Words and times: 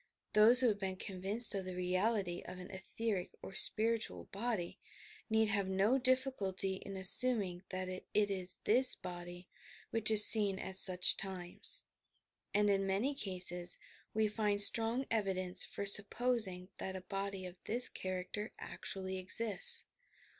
Those 0.33 0.61
who 0.61 0.67
have 0.69 0.79
been 0.79 0.95
convinced 0.95 1.53
of 1.53 1.63
the 1.65 1.75
reality 1.75 2.41
of 2.45 2.57
an 2.57 2.71
etheric 2.71 3.33
or 3.43 3.53
spiritual 3.53 4.23
body, 4.31 4.79
need 5.29 5.49
have 5.49 5.69
no 5.69 5.99
difBciUty 5.99 6.81
in 6.81 6.93
assnming 6.95 7.61
that 7.69 7.87
it 7.87 8.05
is 8.11 8.57
this 8.63 8.95
body 8.95 9.47
which 9.91 10.09
is 10.09 10.25
seen 10.25 10.57
at 10.57 10.77
such 10.77 11.17
times, 11.17 11.83
and 12.51 12.67
in 12.67 12.87
many 12.87 13.13
cases 13.13 13.77
we 14.11 14.27
find 14.27 14.59
strong 14.59 15.05
evidence 15.11 15.63
for 15.63 15.85
supposing 15.85 16.69
that 16.79 16.95
a 16.95 17.01
body 17.01 17.45
of 17.45 17.63
this 17.65 17.87
character 17.87 18.51
actually 18.57 19.19
exists. 19.19 19.85